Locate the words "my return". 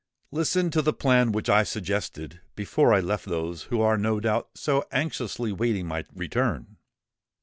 5.85-6.77